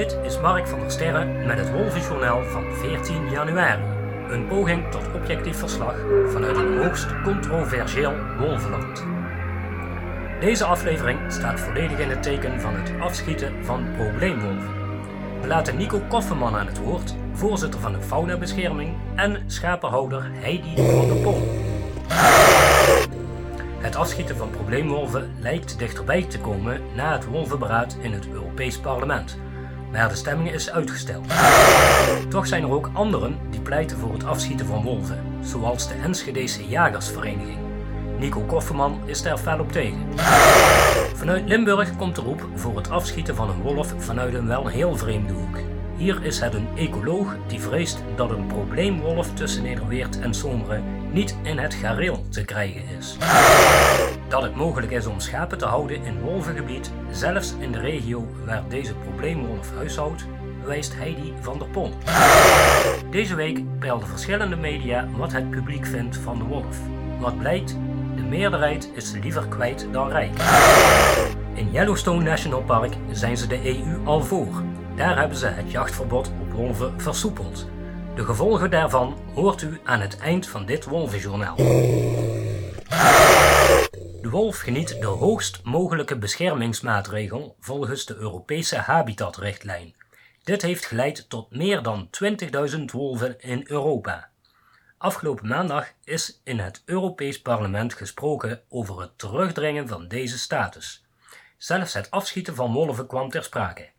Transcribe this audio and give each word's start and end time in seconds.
Dit 0.00 0.18
is 0.22 0.40
Mark 0.40 0.66
van 0.66 0.80
der 0.80 0.90
Sterren 0.90 1.46
met 1.46 1.58
het 1.58 1.72
Wolvenjournaal 1.72 2.42
van 2.42 2.64
14 2.72 3.30
januari. 3.30 3.82
Een 4.28 4.46
poging 4.46 4.90
tot 4.90 5.14
objectief 5.14 5.56
verslag 5.56 5.94
vanuit 6.28 6.56
een 6.56 6.82
hoogst 6.82 7.22
controversieel 7.22 8.12
wolvenland. 8.38 9.04
Deze 10.40 10.64
aflevering 10.64 11.18
staat 11.32 11.60
volledig 11.60 11.98
in 11.98 12.08
het 12.08 12.22
teken 12.22 12.60
van 12.60 12.74
het 12.74 12.92
afschieten 13.00 13.64
van 13.64 13.86
probleemwolven. 13.96 14.68
We 15.40 15.46
laten 15.46 15.76
Nico 15.76 16.00
Koffeman 16.08 16.56
aan 16.56 16.66
het 16.66 16.78
woord, 16.78 17.14
voorzitter 17.32 17.80
van 17.80 17.92
de 17.92 18.02
Faunabescherming, 18.02 18.94
en 19.14 19.42
schapenhouder 19.46 20.30
Heidi 20.32 20.76
van 20.76 21.08
der 21.08 21.16
Pol. 21.16 21.48
Het 23.78 23.96
afschieten 23.96 24.36
van 24.36 24.50
probleemwolven 24.50 25.30
lijkt 25.38 25.78
dichterbij 25.78 26.22
te 26.22 26.38
komen 26.38 26.80
na 26.94 27.12
het 27.12 27.26
wolvenberaad 27.26 27.96
in 28.00 28.12
het 28.12 28.28
Europees 28.28 28.78
Parlement, 28.78 29.38
maar 29.90 30.08
de 30.08 30.14
stemming 30.14 30.52
is 30.52 30.70
uitgesteld. 30.70 31.24
Toch 32.28 32.46
zijn 32.46 32.62
er 32.62 32.70
ook 32.70 32.90
anderen 32.92 33.38
die 33.50 33.60
pleiten 33.60 33.98
voor 33.98 34.12
het 34.12 34.24
afschieten 34.24 34.66
van 34.66 34.82
wolven, 34.82 35.24
zoals 35.42 35.88
de 35.88 35.94
Enschedese 35.94 36.68
Jagersvereniging. 36.68 37.58
Nico 38.18 38.40
Koffeman 38.40 39.00
is 39.04 39.22
daar 39.22 39.38
fel 39.38 39.58
op 39.58 39.72
tegen. 39.72 40.06
Vanuit 41.14 41.48
Limburg 41.48 41.96
komt 41.96 42.14
de 42.14 42.20
roep 42.20 42.48
voor 42.54 42.76
het 42.76 42.90
afschieten 42.90 43.34
van 43.34 43.50
een 43.50 43.62
wolf 43.62 43.94
vanuit 43.98 44.34
een 44.34 44.46
wel 44.46 44.66
heel 44.66 44.96
vreemde 44.96 45.32
hoek. 45.32 45.58
Hier 45.96 46.24
is 46.24 46.40
het 46.40 46.54
een 46.54 46.68
ecoloog 46.76 47.36
die 47.46 47.60
vreest 47.60 48.02
dat 48.16 48.30
een 48.30 48.46
probleemwolf 48.46 49.34
tussen 49.34 49.62
Nederweert 49.62 50.20
en 50.20 50.34
Zomeren 50.34 50.84
niet 51.12 51.36
in 51.42 51.58
het 51.58 51.74
gareel 51.74 52.24
te 52.28 52.44
krijgen 52.44 52.82
is. 52.98 53.16
Dat 54.30 54.42
het 54.42 54.54
mogelijk 54.54 54.92
is 54.92 55.06
om 55.06 55.20
schapen 55.20 55.58
te 55.58 55.64
houden 55.64 56.04
in 56.04 56.20
wolvengebied, 56.20 56.90
zelfs 57.10 57.54
in 57.58 57.72
de 57.72 57.78
regio 57.78 58.26
waar 58.44 58.62
deze 58.68 58.94
probleemwolf 58.94 59.74
huishoudt, 59.76 60.26
wijst 60.64 60.96
Heidi 60.96 61.34
van 61.40 61.58
der 61.58 61.68
Pol. 61.68 61.90
Deze 63.10 63.34
week 63.34 63.78
peilden 63.78 64.08
verschillende 64.08 64.56
media 64.56 65.08
wat 65.16 65.32
het 65.32 65.50
publiek 65.50 65.86
vindt 65.86 66.16
van 66.16 66.38
de 66.38 66.44
wolf. 66.44 66.78
Wat 67.20 67.38
blijkt, 67.38 67.76
de 68.16 68.22
meerderheid 68.22 68.90
is 68.94 69.12
liever 69.22 69.48
kwijt 69.48 69.86
dan 69.92 70.08
rijk. 70.08 70.32
In 71.54 71.70
Yellowstone 71.70 72.22
National 72.22 72.62
Park 72.62 72.92
zijn 73.10 73.36
ze 73.36 73.46
de 73.46 73.66
EU 73.66 74.04
al 74.04 74.22
voor. 74.22 74.62
Daar 74.96 75.18
hebben 75.18 75.38
ze 75.38 75.46
het 75.46 75.70
jachtverbod 75.70 76.32
op 76.40 76.52
wolven 76.52 77.00
versoepeld. 77.00 77.66
De 78.14 78.24
gevolgen 78.24 78.70
daarvan 78.70 79.16
hoort 79.34 79.62
u 79.62 79.80
aan 79.84 80.00
het 80.00 80.18
eind 80.18 80.46
van 80.46 80.66
dit 80.66 80.84
wolvenjournaal. 80.84 81.56
Wolf 84.30 84.58
geniet 84.60 85.00
de 85.00 85.06
hoogst 85.06 85.60
mogelijke 85.64 86.18
beschermingsmaatregel 86.18 87.56
volgens 87.60 88.06
de 88.06 88.14
Europese 88.14 88.76
habitatrichtlijn. 88.76 89.94
Dit 90.42 90.62
heeft 90.62 90.86
geleid 90.86 91.28
tot 91.28 91.50
meer 91.50 91.82
dan 91.82 92.08
20.000 92.70 92.80
wolven 92.92 93.40
in 93.40 93.64
Europa. 93.66 94.30
Afgelopen 94.98 95.48
maandag 95.48 95.92
is 96.04 96.40
in 96.44 96.58
het 96.58 96.82
Europees 96.84 97.42
Parlement 97.42 97.94
gesproken 97.94 98.62
over 98.68 99.00
het 99.00 99.18
terugdringen 99.18 99.88
van 99.88 100.08
deze 100.08 100.38
status. 100.38 101.04
Zelfs 101.56 101.94
het 101.94 102.10
afschieten 102.10 102.54
van 102.54 102.72
wolven 102.72 103.06
kwam 103.06 103.30
ter 103.30 103.44
sprake. 103.44 103.90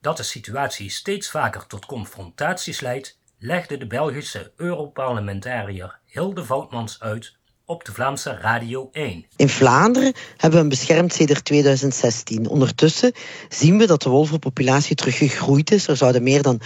Dat 0.00 0.16
de 0.16 0.22
situatie 0.22 0.90
steeds 0.90 1.30
vaker 1.30 1.66
tot 1.66 1.86
confrontaties 1.86 2.80
leidt, 2.80 3.20
legde 3.38 3.78
de 3.78 3.86
Belgische 3.86 4.52
Europarlementariër 4.56 5.98
Hilde 6.04 6.44
Voutmans 6.44 7.00
uit 7.00 7.35
op 7.68 7.84
de 7.84 7.92
Vlaamse 7.92 8.38
Radio 8.40 8.88
1. 8.92 9.26
In 9.36 9.48
Vlaanderen 9.48 10.12
hebben 10.30 10.50
we 10.50 10.56
hem 10.56 10.68
beschermd 10.68 11.12
sinds 11.12 11.42
2016. 11.42 12.48
Ondertussen 12.48 13.12
zien 13.48 13.78
we 13.78 13.86
dat 13.86 14.02
de 14.02 14.08
wolvenpopulatie 14.08 14.96
teruggegroeid 14.96 15.70
is. 15.70 15.88
Er 15.88 15.96
zouden 15.96 16.22
meer 16.22 16.42
dan 16.42 16.60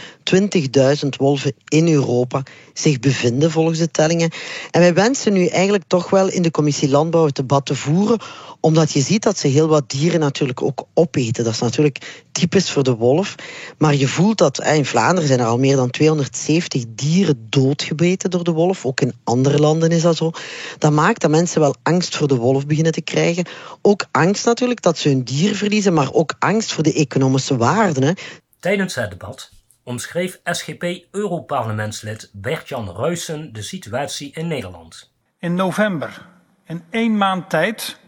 20.000 1.03 1.09
wolven 1.17 1.53
in 1.69 1.89
Europa 1.89 2.42
zich 2.74 2.98
bevinden 2.98 3.51
volgens 3.51 3.79
de 3.79 3.91
tellingen. 3.91 4.30
En 4.70 4.80
wij 4.80 4.95
wensen 4.95 5.33
nu 5.33 5.47
eigenlijk 5.47 5.85
toch 5.86 6.11
wel 6.11 6.29
in 6.29 6.42
de 6.42 6.51
commissie 6.51 6.89
Landbouw 6.89 7.27
het 7.27 7.36
debat 7.36 7.67
te 7.67 7.74
voeren 7.74 8.19
omdat 8.61 8.92
je 8.92 9.01
ziet 9.01 9.23
dat 9.23 9.39
ze 9.39 9.47
heel 9.47 9.69
wat 9.69 9.91
dieren 9.91 10.20
natuurlijk 10.20 10.63
ook 10.63 10.86
opeten. 10.95 11.45
Dat 11.45 11.53
is 11.53 11.61
natuurlijk 11.61 12.24
typisch 12.33 12.70
voor 12.70 12.83
de 12.83 12.97
wolf. 12.97 13.35
Maar 13.79 13.95
je 13.95 14.08
voelt 14.08 14.39
dat 14.39 14.61
in 14.61 14.85
Vlaanderen 14.85 15.29
zijn 15.29 15.41
er 15.41 15.47
al 15.47 15.58
meer 15.58 15.77
dan 15.77 15.91
270 15.91 16.85
dieren 16.89 17.47
doodgebeten 17.48 18.30
door 18.30 18.45
de 18.45 18.51
wolf. 18.51 18.86
Ook 18.86 19.01
in 19.01 19.14
andere 19.24 19.58
landen 19.58 19.91
is 19.91 20.03
dat 20.03 20.17
zo. 20.17 20.30
Dat 20.79 20.89
maakt 20.92 21.20
dat 21.20 21.30
mensen 21.30 21.61
wel 21.61 21.74
angst 21.83 22.17
voor 22.17 22.28
de 22.28 22.36
wolf 22.36 22.67
beginnen 22.67 22.92
te 22.92 23.02
krijgen. 23.02 23.45
Ook 23.83 24.06
angst 24.11 24.45
natuurlijk 24.45 24.83
dat 24.83 24.98
ze 24.98 25.08
hun 25.08 25.24
dier 25.24 25.55
verliezen, 25.55 25.95
maar 25.95 26.12
ook 26.12 26.34
angst 26.39 26.73
voor 26.73 26.83
de 26.83 26.95
economische 26.95 27.56
waarden. 27.56 28.02
Hè. 28.02 28.12
Tijdens 28.61 28.95
het 28.95 29.11
debat 29.11 29.50
omschreef 29.83 30.40
SGP-Europarlementslid 30.45 32.30
Bert-Jan 32.33 32.90
Ruijsen 32.96 33.52
de 33.52 33.62
situatie 33.62 34.33
in 34.34 34.46
Nederland. 34.46 35.11
In 35.39 35.55
november, 35.55 36.27
in 36.64 36.83
één 36.90 37.17
maand 37.17 37.50
tijd, 37.50 37.98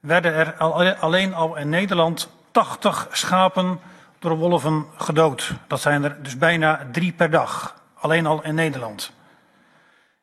werden 0.00 0.32
er 0.34 0.54
alleen 0.94 1.34
al 1.34 1.56
in 1.56 1.68
Nederland 1.68 2.28
80 2.50 3.08
schapen 3.12 3.80
door 4.18 4.36
wolven 4.36 4.86
gedood. 4.96 5.52
Dat 5.68 5.80
zijn 5.80 6.04
er 6.04 6.22
dus 6.22 6.38
bijna 6.38 6.88
drie 6.92 7.12
per 7.12 7.30
dag, 7.30 7.82
alleen 7.94 8.26
al 8.26 8.44
in 8.44 8.54
Nederland. 8.54 9.12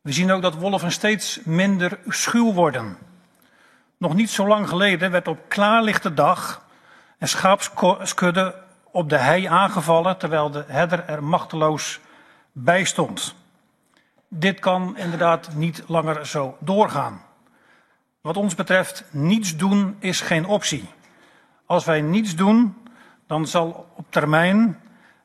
We 0.01 0.11
zien 0.11 0.31
ook 0.31 0.41
dat 0.41 0.55
wolven 0.55 0.91
steeds 0.91 1.39
minder 1.43 1.99
schuw 2.07 2.53
worden. 2.53 2.97
Nog 3.97 4.13
niet 4.13 4.29
zo 4.29 4.47
lang 4.47 4.69
geleden 4.69 5.11
werd 5.11 5.27
op 5.27 5.39
klaarlichte 5.47 6.13
dag 6.13 6.65
een 7.19 7.27
schaapskudde 7.27 8.55
op 8.91 9.09
de 9.09 9.17
hei 9.17 9.45
aangevallen 9.45 10.17
terwijl 10.17 10.51
de 10.51 10.63
herder 10.67 11.05
er 11.05 11.23
machteloos 11.23 11.99
bij 12.51 12.83
stond. 12.83 13.35
Dit 14.27 14.59
kan 14.59 14.97
inderdaad 14.97 15.55
niet 15.55 15.83
langer 15.87 16.25
zo 16.25 16.57
doorgaan. 16.59 17.21
Wat 18.21 18.37
ons 18.37 18.55
betreft, 18.55 19.03
niets 19.11 19.57
doen 19.57 19.95
is 19.99 20.21
geen 20.21 20.45
optie. 20.45 20.89
Als 21.65 21.85
wij 21.85 22.01
niets 22.01 22.35
doen, 22.35 22.77
dan 23.27 23.47
zal 23.47 23.93
op 23.95 24.05
termijn 24.09 24.79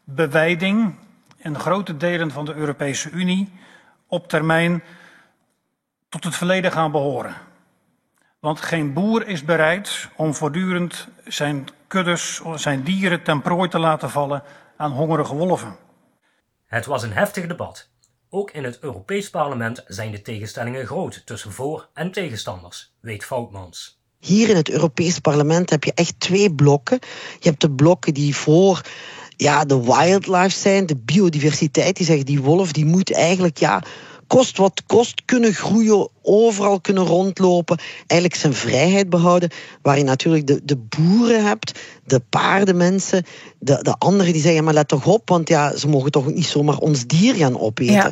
bewijding 0.04 0.98
in 1.36 1.58
grote 1.58 1.96
delen 1.96 2.30
van 2.30 2.44
de 2.44 2.54
Europese 2.54 3.10
Unie 3.10 3.52
op 4.08 4.28
termijn 4.28 4.82
tot 6.08 6.24
het 6.24 6.36
verleden 6.36 6.72
gaan 6.72 6.90
behoren. 6.90 7.34
Want 8.40 8.60
geen 8.60 8.92
boer 8.92 9.26
is 9.26 9.44
bereid 9.44 10.08
om 10.16 10.34
voortdurend 10.34 11.08
zijn 11.24 11.68
kuddes, 11.86 12.40
zijn 12.54 12.82
dieren 12.82 13.22
ten 13.22 13.42
prooi 13.42 13.68
te 13.68 13.78
laten 13.78 14.10
vallen 14.10 14.42
aan 14.76 14.92
hongerige 14.92 15.34
wolven. 15.34 15.76
Het 16.66 16.86
was 16.86 17.02
een 17.02 17.12
heftig 17.12 17.46
debat. 17.46 17.88
Ook 18.30 18.50
in 18.50 18.64
het 18.64 18.78
Europees 18.80 19.30
Parlement 19.30 19.84
zijn 19.86 20.10
de 20.10 20.22
tegenstellingen 20.22 20.86
groot 20.86 21.26
tussen 21.26 21.52
voor- 21.52 21.88
en 21.94 22.12
tegenstanders, 22.12 22.94
weet 23.00 23.24
Foutmans. 23.24 24.00
Hier 24.18 24.48
in 24.48 24.56
het 24.56 24.70
Europees 24.70 25.18
Parlement 25.18 25.70
heb 25.70 25.84
je 25.84 25.92
echt 25.94 26.20
twee 26.20 26.54
blokken. 26.54 26.98
Je 27.40 27.48
hebt 27.48 27.60
de 27.60 27.70
blokken 27.70 28.14
die 28.14 28.36
voor 28.36 28.80
ja, 29.36 29.64
de 29.64 29.82
wildlife 29.82 30.58
zijn, 30.58 30.86
de 30.86 30.96
biodiversiteit. 30.96 31.96
Die 31.96 32.06
zeggen 32.06 32.26
die 32.26 32.42
wolf 32.42 32.72
die 32.72 32.84
moet 32.84 33.12
eigenlijk 33.12 33.58
ja, 33.58 33.82
kost 34.26 34.56
wat 34.56 34.82
kost 34.86 35.22
kunnen 35.24 35.54
groeien, 35.54 36.08
overal 36.22 36.80
kunnen 36.80 37.04
rondlopen, 37.04 37.78
eigenlijk 38.06 38.40
zijn 38.40 38.54
vrijheid 38.54 39.10
behouden. 39.10 39.50
Waar 39.82 39.98
je 39.98 40.04
natuurlijk 40.04 40.46
de, 40.46 40.60
de 40.64 40.76
boeren 40.76 41.44
hebt, 41.44 41.80
de 42.04 42.20
paardenmensen, 42.20 43.24
de, 43.58 43.78
de 43.82 43.94
anderen 43.98 44.32
die 44.32 44.42
zeggen, 44.42 44.64
maar 44.64 44.74
let 44.74 44.88
toch 44.88 45.06
op, 45.06 45.28
want 45.28 45.48
ja, 45.48 45.76
ze 45.76 45.88
mogen 45.88 46.10
toch 46.10 46.26
niet 46.26 46.46
zomaar 46.46 46.78
ons 46.78 47.06
dier 47.06 47.34
gaan 47.34 47.60
opeten. 47.60 47.94
Ja. 47.94 48.10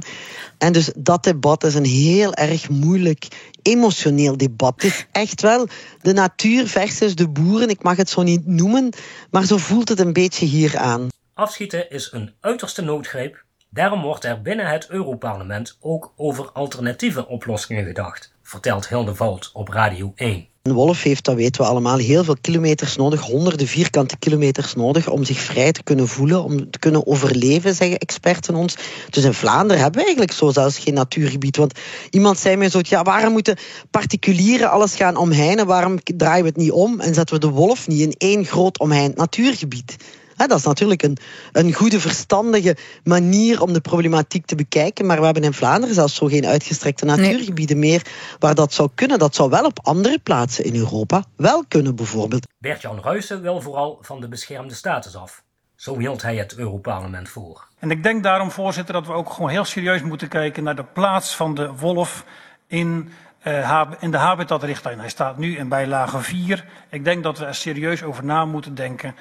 En 0.59 0.73
dus 0.73 0.91
dat 0.97 1.25
debat 1.25 1.65
is 1.65 1.75
een 1.75 1.85
heel 1.85 2.35
erg 2.35 2.69
moeilijk 2.69 3.29
emotioneel 3.63 4.37
debat. 4.37 4.75
Het 4.77 4.85
is 4.85 5.07
echt 5.13 5.41
wel 5.41 5.69
de 6.03 6.13
natuur 6.13 6.67
versus 6.67 7.15
de 7.15 7.29
boeren. 7.29 7.69
Ik 7.69 7.83
mag 7.83 7.97
het 7.97 8.11
zo 8.11 8.23
niet 8.23 8.47
noemen, 8.47 8.93
maar 9.31 9.45
zo 9.45 9.57
voelt 9.57 9.89
het 9.89 10.01
een 10.01 10.13
beetje 10.13 10.47
hier 10.47 10.79
aan. 10.79 11.09
Afschieten 11.35 11.91
is 11.91 12.13
een 12.13 12.35
uiterste 12.41 12.83
noodgreep 12.83 13.45
Daarom 13.75 14.03
wordt 14.03 14.25
er 14.25 14.43
binnen 14.43 14.67
het 14.67 14.89
Europarlement 14.89 15.77
ook 15.81 16.13
over 16.17 16.51
alternatieve 16.53 17.29
oplossingen 17.29 17.85
gedacht, 17.85 18.33
vertelt 18.43 18.89
Hilde 18.89 19.15
Valt 19.15 19.51
op 19.53 19.69
Radio 19.69 20.13
1. 20.15 20.47
Een 20.63 20.73
wolf 20.73 21.03
heeft, 21.03 21.25
dat 21.25 21.35
weten 21.35 21.63
we 21.63 21.69
allemaal, 21.69 21.97
heel 21.97 22.25
veel 22.25 22.37
kilometers 22.41 22.97
nodig, 22.97 23.21
honderden 23.21 23.67
vierkante 23.67 24.17
kilometers 24.19 24.75
nodig 24.75 25.09
om 25.09 25.25
zich 25.25 25.39
vrij 25.39 25.73
te 25.73 25.83
kunnen 25.83 26.09
voelen, 26.09 26.45
om 26.45 26.71
te 26.71 26.79
kunnen 26.79 27.07
overleven, 27.07 27.75
zeggen 27.75 27.99
experten 27.99 28.55
ons. 28.55 28.77
Dus 29.11 29.25
in 29.25 29.35
Vlaanderen 29.35 29.83
hebben 29.83 29.99
we 29.99 30.07
eigenlijk 30.07 30.37
zo 30.37 30.51
zelfs 30.51 30.79
geen 30.79 30.95
natuurgebied. 30.95 31.57
Want 31.57 31.79
iemand 32.11 32.39
zei 32.39 32.57
mij 32.57 32.71
zo, 32.71 32.81
ja, 32.83 33.03
waarom 33.03 33.33
moeten 33.33 33.57
particulieren 33.91 34.71
alles 34.71 34.97
gaan 34.97 35.17
omheinen? 35.17 35.67
Waarom 35.67 35.99
draaien 36.03 36.43
we 36.43 36.49
het 36.49 36.59
niet 36.59 36.73
om 36.73 37.01
en 37.01 37.15
zetten 37.15 37.35
we 37.35 37.41
de 37.41 37.53
wolf 37.53 37.89
niet 37.89 38.01
in 38.01 38.15
één 38.19 38.45
groot 38.45 38.79
omheind 38.79 39.17
natuurgebied? 39.17 39.97
Dat 40.37 40.59
is 40.59 40.65
natuurlijk 40.65 41.03
een, 41.03 41.17
een 41.53 41.73
goede, 41.73 42.01
verstandige 42.01 42.77
manier 43.05 43.63
om 43.63 43.73
de 43.73 43.81
problematiek 43.81 44.47
te 44.47 44.55
bekijken. 44.55 45.07
Maar 45.07 45.19
we 45.19 45.25
hebben 45.25 45.43
in 45.43 45.53
Vlaanderen 45.53 45.95
zelfs 45.95 46.15
zo 46.15 46.27
geen 46.27 46.47
uitgestrekte 46.47 47.05
natuurgebieden 47.05 47.79
meer 47.79 48.03
waar 48.39 48.55
dat 48.55 48.73
zou 48.73 48.89
kunnen. 48.95 49.19
Dat 49.19 49.35
zou 49.35 49.51
wel 49.51 49.65
op 49.65 49.79
andere 49.83 50.19
plaatsen 50.19 50.65
in 50.65 50.77
Europa 50.77 51.25
wel 51.37 51.65
kunnen, 51.69 51.97
bijvoorbeeld. 51.97 52.47
Bert-Jan 52.59 53.01
Ruijsen 53.01 53.43
wil 53.43 53.61
vooral 53.61 53.99
van 54.01 54.21
de 54.21 54.29
beschermde 54.29 54.75
status 54.75 55.17
af. 55.17 55.43
Zo 55.77 55.99
hield 55.99 56.23
hij 56.23 56.37
het 56.37 56.57
Europarlement 56.57 57.29
voor. 57.29 57.69
En 57.79 57.91
ik 57.91 58.03
denk 58.03 58.23
daarom, 58.23 58.51
voorzitter, 58.51 58.95
dat 58.95 59.07
we 59.07 59.13
ook 59.13 59.31
gewoon 59.31 59.51
heel 59.51 59.65
serieus 59.65 60.03
moeten 60.03 60.29
kijken 60.29 60.65
naar 60.65 60.77
de 60.77 60.85
plaats 60.85 61.37
van 61.37 61.55
de 61.55 61.73
wolf 61.73 62.25
in, 62.67 63.11
uh, 63.47 63.91
in 64.01 64.11
de 64.11 64.17
habitatrichtlijn. 64.17 64.99
Hij 64.99 65.09
staat 65.09 65.39
nu 65.39 65.57
in 65.57 65.69
bijlage 65.69 66.21
4. 66.21 66.65
Ik 66.91 67.05
denk 67.05 67.23
dat 67.23 67.39
we 67.39 67.45
er 67.45 67.55
serieus 67.55 68.03
over 68.03 68.25
na 68.25 68.45
moeten 68.45 68.75
denken. 68.75 69.15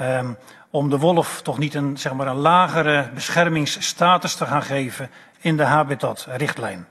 Um, 0.00 0.36
om 0.70 0.90
de 0.90 0.98
wolf 0.98 1.42
toch 1.42 1.58
niet 1.58 1.74
een, 1.74 1.98
zeg 1.98 2.12
maar, 2.12 2.26
een 2.26 2.36
lagere 2.36 3.10
beschermingsstatus 3.14 4.34
te 4.34 4.46
gaan 4.46 4.62
geven 4.62 5.10
in 5.40 5.56
de 5.56 5.62
habitatrichtlijn. 5.62 6.86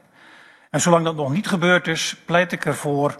En 0.69 0.81
zolang 0.81 1.05
dat 1.05 1.15
nog 1.15 1.31
niet 1.31 1.47
gebeurd 1.47 1.87
is, 1.87 2.15
pleit 2.25 2.51
ik 2.51 2.65
ervoor 2.65 3.15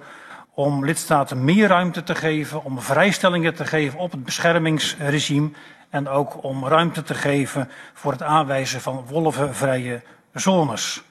om 0.54 0.86
lidstaten 0.86 1.44
meer 1.44 1.68
ruimte 1.68 2.04
te 2.04 2.16
geven, 2.16 2.64
om 2.64 2.82
vrijstellingen 2.82 3.56
te 3.56 3.66
geven 3.66 4.00
op 4.00 4.12
het 4.12 4.24
beschermingsregime 4.24 5.52
en 5.90 6.08
ook 6.08 6.44
om 6.44 6.68
ruimte 6.68 7.04
te 7.04 7.14
geven 7.14 7.70
voor 7.94 8.12
het 8.12 8.24
aanwijzen 8.24 8.82
van 8.82 9.06
wolvenvrije 9.08 10.02
zones. 10.34 11.04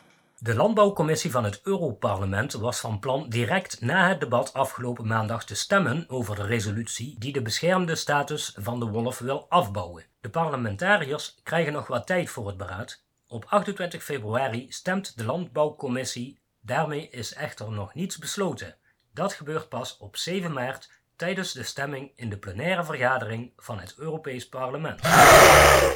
De 0.44 0.54
Landbouwcommissie 0.54 1.30
van 1.30 1.44
het 1.44 1.60
Europarlement 1.62 2.52
was 2.52 2.80
van 2.80 2.98
plan 2.98 3.28
direct 3.28 3.80
na 3.80 4.08
het 4.08 4.20
debat 4.20 4.52
afgelopen 4.52 5.06
maandag 5.06 5.44
te 5.44 5.54
stemmen 5.54 6.04
over 6.08 6.36
de 6.36 6.46
resolutie 6.46 7.18
die 7.18 7.32
de 7.32 7.42
beschermde 7.42 7.94
status 7.94 8.56
van 8.58 8.80
de 8.80 8.86
wolf 8.86 9.18
wil 9.18 9.46
afbouwen. 9.48 10.04
De 10.20 10.30
parlementariërs 10.30 11.40
krijgen 11.42 11.72
nog 11.72 11.86
wat 11.86 12.06
tijd 12.06 12.30
voor 12.30 12.46
het 12.46 12.56
beraad. 12.56 13.04
Op 13.26 13.44
28 13.48 14.02
februari 14.02 14.66
stemt 14.72 15.18
de 15.18 15.24
Landbouwcommissie, 15.24 16.40
daarmee 16.60 17.08
is 17.10 17.34
echter 17.34 17.72
nog 17.72 17.94
niets 17.94 18.18
besloten. 18.18 18.76
Dat 19.14 19.32
gebeurt 19.32 19.68
pas 19.68 19.96
op 19.96 20.16
7 20.16 20.52
maart 20.52 20.90
tijdens 21.16 21.52
de 21.52 21.62
stemming 21.62 22.12
in 22.16 22.30
de 22.30 22.38
plenaire 22.38 22.84
vergadering 22.84 23.52
van 23.56 23.80
het 23.80 23.94
Europees 23.96 24.48
Parlement. 24.48 25.02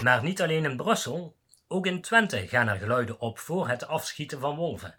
Maar 0.03 0.23
niet 0.23 0.43
alleen 0.43 0.65
in 0.65 0.77
Brussel, 0.77 1.37
ook 1.69 1.87
in 1.87 2.01
Twente 2.01 2.49
gaan 2.49 2.69
er 2.69 2.77
geluiden 2.77 3.21
op 3.21 3.39
voor 3.39 3.69
het 3.69 3.87
afschieten 3.87 4.41
van 4.41 4.57
wolven. 4.57 4.95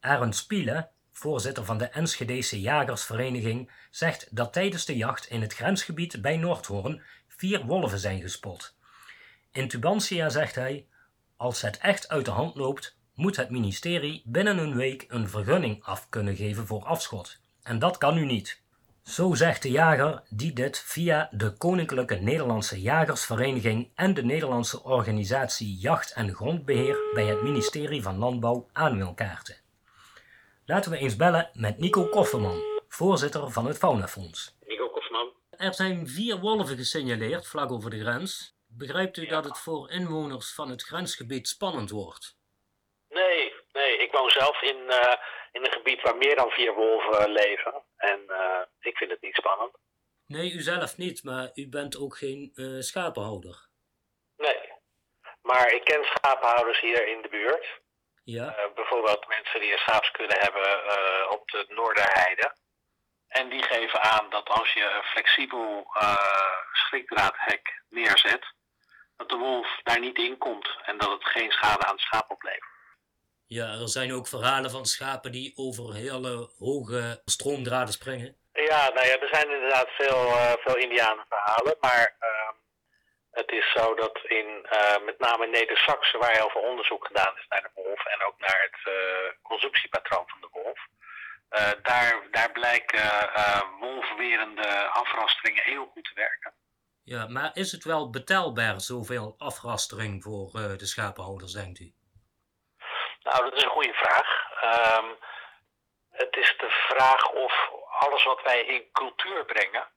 Arend 0.00 0.36
Spiele, 0.36 0.88
voorzitter 1.12 1.64
van 1.64 1.78
de 1.78 1.88
Enschedese 1.88 2.60
Jagersvereniging, 2.60 3.70
zegt 3.90 4.36
dat 4.36 4.52
tijdens 4.52 4.84
de 4.84 4.96
jacht 4.96 5.26
in 5.26 5.40
het 5.40 5.54
grensgebied 5.54 6.22
bij 6.22 6.36
Noordhoorn 6.36 7.02
vier 7.28 7.64
wolven 7.64 7.98
zijn 7.98 8.20
gespot. 8.20 8.76
In 9.52 9.68
Tubantia 9.68 10.28
zegt 10.28 10.54
hij: 10.54 10.86
Als 11.36 11.60
het 11.62 11.78
echt 11.78 12.08
uit 12.08 12.24
de 12.24 12.30
hand 12.30 12.54
loopt, 12.54 12.96
moet 13.14 13.36
het 13.36 13.50
ministerie 13.50 14.22
binnen 14.24 14.58
een 14.58 14.76
week 14.76 15.04
een 15.08 15.28
vergunning 15.28 15.84
af 15.84 16.08
kunnen 16.08 16.36
geven 16.36 16.66
voor 16.66 16.84
afschot. 16.84 17.40
En 17.62 17.78
dat 17.78 17.98
kan 17.98 18.14
nu 18.14 18.24
niet. 18.24 18.62
Zo 19.08 19.34
zegt 19.34 19.62
de 19.62 19.70
jager 19.70 20.22
die 20.30 20.52
dit 20.52 20.80
via 20.86 21.28
de 21.30 21.56
Koninklijke 21.56 22.14
Nederlandse 22.14 22.80
Jagersvereniging 22.80 23.92
en 23.94 24.14
de 24.14 24.24
Nederlandse 24.24 24.82
organisatie 24.82 25.78
Jacht 25.80 26.12
en 26.12 26.34
Grondbeheer 26.34 26.98
bij 27.14 27.24
het 27.24 27.42
ministerie 27.42 28.02
van 28.02 28.18
Landbouw 28.18 28.68
aan 28.72 28.96
wil 28.96 29.14
kaarten. 29.14 29.56
Laten 30.66 30.90
we 30.90 30.98
eens 30.98 31.16
bellen 31.16 31.50
met 31.52 31.78
Nico 31.78 32.04
Kofferman, 32.04 32.62
voorzitter 32.88 33.50
van 33.50 33.66
het 33.66 33.78
Faunafonds. 33.78 34.56
Nico 34.66 34.88
Kofferman. 34.88 35.32
Er 35.50 35.74
zijn 35.74 36.08
vier 36.08 36.38
wolven 36.38 36.76
gesignaleerd 36.76 37.46
vlak 37.46 37.72
over 37.72 37.90
de 37.90 38.00
grens. 38.00 38.56
Begrijpt 38.66 39.16
u 39.16 39.26
dat 39.26 39.44
het 39.44 39.58
voor 39.58 39.90
inwoners 39.90 40.54
van 40.54 40.70
het 40.70 40.82
grensgebied 40.82 41.48
spannend 41.48 41.90
wordt? 41.90 42.36
Nee, 43.08 43.52
nee. 43.72 43.98
Ik 43.98 44.12
woon 44.12 44.30
zelf 44.30 44.62
in, 44.62 44.76
uh, 44.76 45.14
in 45.52 45.64
een 45.64 45.72
gebied 45.72 46.02
waar 46.02 46.16
meer 46.16 46.36
dan 46.36 46.50
vier 46.50 46.74
wolven 46.74 47.30
leven. 47.30 47.86
En 47.98 48.20
uh, 48.28 48.62
ik 48.80 48.96
vind 48.96 49.10
het 49.10 49.20
niet 49.20 49.34
spannend. 49.34 49.76
Nee, 50.26 50.52
u 50.52 50.60
zelf 50.60 50.96
niet, 50.96 51.24
maar 51.24 51.50
u 51.54 51.68
bent 51.68 51.96
ook 51.96 52.16
geen 52.16 52.50
uh, 52.54 52.80
schapenhouder. 52.80 53.68
Nee, 54.36 54.72
maar 55.42 55.72
ik 55.72 55.84
ken 55.84 56.04
schapenhouders 56.04 56.80
hier 56.80 57.08
in 57.08 57.22
de 57.22 57.28
buurt. 57.28 57.80
Ja. 58.24 58.58
Uh, 58.58 58.74
bijvoorbeeld 58.74 59.28
mensen 59.28 59.60
die 59.60 59.72
een 59.72 59.78
schaapskudde 59.78 60.36
hebben 60.38 61.30
op 61.30 61.50
de 61.50 61.64
Noorderheide. 61.68 62.56
En 63.28 63.48
die 63.48 63.62
geven 63.62 64.00
aan 64.00 64.30
dat 64.30 64.48
als 64.48 64.72
je 64.72 64.84
een 64.84 65.02
flexibel 65.02 65.86
schrikdraadhek 66.72 67.82
neerzet, 67.88 68.54
dat 69.16 69.28
de 69.28 69.36
wolf 69.36 69.80
daar 69.82 70.00
niet 70.00 70.18
in 70.18 70.38
komt 70.38 70.68
en 70.82 70.98
dat 70.98 71.10
het 71.10 71.24
geen 71.24 71.50
schade 71.50 71.84
aan 71.84 71.92
het 71.92 72.00
schaap 72.00 72.30
oplevert. 72.30 72.77
Ja, 73.48 73.66
er 73.72 73.88
zijn 73.88 74.12
ook 74.12 74.26
verhalen 74.26 74.70
van 74.70 74.86
schapen 74.86 75.32
die 75.32 75.52
over 75.56 75.94
hele 75.94 76.50
hoge 76.58 77.22
stroomdraden 77.24 77.92
springen. 77.92 78.36
Ja, 78.52 78.88
nou 78.94 79.06
ja, 79.06 79.20
er 79.20 79.28
zijn 79.32 79.50
inderdaad 79.50 79.88
veel, 79.88 80.26
uh, 80.26 80.52
veel 80.64 80.76
Indianenverhalen, 80.76 81.76
maar 81.80 82.16
uh, 82.20 82.52
het 83.30 83.50
is 83.50 83.72
zo 83.76 83.94
dat 83.94 84.18
in 84.24 84.66
uh, 84.72 85.04
met 85.04 85.18
name 85.18 85.44
in 85.44 85.50
Neder-Saxe, 85.50 86.18
waar 86.18 86.36
heel 86.36 86.50
veel 86.50 86.62
onderzoek 86.62 87.06
gedaan 87.06 87.36
is 87.36 87.46
naar 87.48 87.62
de 87.62 87.70
wolf 87.74 88.04
en 88.04 88.26
ook 88.26 88.38
naar 88.38 88.60
het 88.70 88.92
uh, 88.94 88.94
consumptiepatroon 89.42 90.24
van 90.26 90.40
de 90.40 90.48
wolf, 90.52 90.80
daar, 91.82 92.28
daar 92.30 92.52
blijken 92.52 93.30
wolfwerende 93.80 94.88
afrasteringen 94.88 95.62
heel 95.62 95.86
goed 95.92 96.04
te 96.04 96.14
werken. 96.14 96.54
Ja, 97.02 97.26
maar 97.26 97.50
is 97.54 97.72
het 97.72 97.84
wel 97.84 98.10
betelbaar 98.10 98.80
zoveel 98.80 99.34
afrastering 99.38 100.22
voor 100.22 100.50
de 100.52 100.86
schapenhouders, 100.86 101.52
denkt 101.52 101.80
u? 101.80 101.92
Nou, 103.28 103.44
dat 103.44 103.56
is 103.56 103.62
een 103.62 103.78
goede 103.78 103.94
vraag. 103.94 104.28
Um, 104.98 105.18
het 106.10 106.36
is 106.36 106.54
de 106.58 106.70
vraag 106.70 107.30
of 107.30 107.70
alles 108.00 108.24
wat 108.24 108.42
wij 108.42 108.60
in 108.60 108.92
cultuur 108.92 109.44
brengen, 109.44 109.88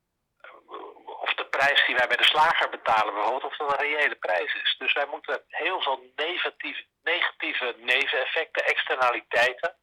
of 1.05 1.33
de 1.33 1.45
prijs 1.45 1.85
die 1.85 1.95
wij 1.95 2.07
bij 2.07 2.17
de 2.17 2.23
slager 2.23 2.69
betalen 2.69 3.13
bijvoorbeeld, 3.13 3.43
of 3.43 3.57
dat 3.57 3.71
een 3.71 3.87
reële 3.87 4.15
prijs 4.15 4.53
is. 4.53 4.75
Dus 4.77 4.93
wij 4.93 5.05
moeten 5.05 5.43
heel 5.47 5.81
veel 5.81 6.11
negatieve, 6.15 6.85
negatieve 7.03 7.75
neveneffecten, 7.77 8.65
externaliteiten, 8.65 9.75